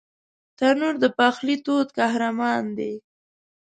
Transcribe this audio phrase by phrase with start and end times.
[0.57, 2.93] تنور د پخلي تود قهرمان دی